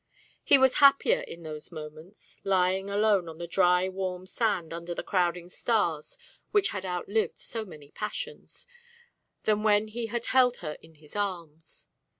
He 0.43 0.57
was 0.57 0.77
happier 0.77 1.19
in 1.19 1.43
those 1.43 1.71
moments, 1.71 2.41
lying 2.43 2.89
alone 2.89 3.29
on 3.29 3.37
the 3.37 3.45
dry 3.45 3.87
warm 3.87 4.25
sand 4.25 4.73
under 4.73 4.95
the 4.95 5.03
crowding 5.03 5.47
stars 5.47 6.17
which 6.49 6.69
had 6.69 6.83
outlived 6.87 7.37
so 7.37 7.65
many 7.65 7.91
passions, 7.91 8.65
than 9.43 9.61
when 9.61 9.89
he 9.89 10.07
had 10.07 10.25
held 10.25 10.57
her 10.65 10.73
in 10.81 10.95
his 10.95 11.15
arms. 11.15 11.85